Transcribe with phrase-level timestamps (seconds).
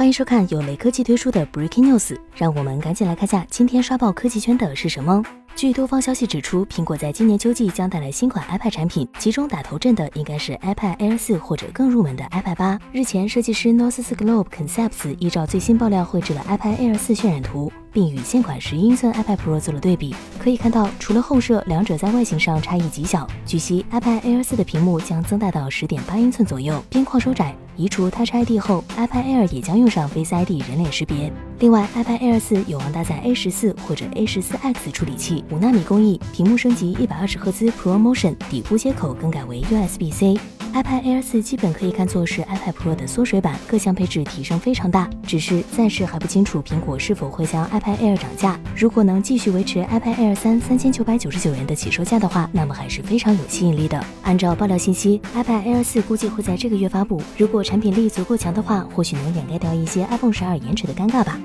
[0.00, 5.22] 欢迎收看由雷科技推出的 Breaking News，让我们赶紧来看下今天刷爆科技圈的是什么。
[5.54, 12.78] 据多方消息指出，苹果在今年秋季将带来新款 iPad 产品，其中打头阵的应该是 iPad Air 4或者更入门的 iPad 8。
[12.92, 20.14] 日前，设计师 North Globe Concepts 依照最新爆料绘制了 iPad Air 4渲染图，并与现款十英寸 iPad Pro 做了对比。
[20.42, 23.28] 可以看到，除了后摄，两者在外形上差异极小。
[23.44, 27.54] 据悉，iPad Air 4的屏幕将增大到十点八英寸左右，边框收窄。
[27.76, 31.30] 移除 Touch ID 后，iPad Air 也将用上 Face ID 人脸识别。
[31.58, 40.38] 另外，iPad Air 4有望搭载 A 十四或者 A 十四 X 处理器，五纳米工艺，屏幕升级一百二十赫兹 ProMotion，底部接口更改为 USB-C。
[40.72, 48.58] iPad Air 4基本可以看作是 iPad Pro 的缩水版，各项配置提升非常大，只是暂时还不清楚苹果是否会将 iPad Air 涨价。
[48.76, 54.04] 如果能继续维持 iPad Air 3三千九百九十九元的起售价的话，那么还是非常有吸引力的。
[54.22, 61.38] 按照爆料信息，iPad Air 4估计会在这个月发布，如果产品力足够强的话，或许能掩盖掉一些 iPhone 十二延迟的尴尬吧。